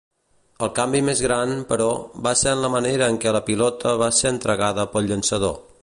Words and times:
El 0.67 0.69
canvi 0.77 1.01
més 1.09 1.19
gran, 1.25 1.53
però, 1.73 1.89
va 2.29 2.33
ser 2.41 2.55
en 2.57 2.63
la 2.65 2.73
manera 2.79 3.11
en 3.13 3.23
què 3.25 3.35
la 3.37 3.43
pilota 3.51 3.93
va 4.05 4.09
ser 4.23 4.33
entregada 4.35 4.89
pel 4.97 5.13
llançador. 5.15 5.59